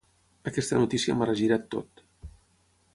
Aquesta 0.51 0.79
notícia 0.79 1.17
m'ha 1.19 1.29
regirat 1.31 1.69
tot. 1.77 2.05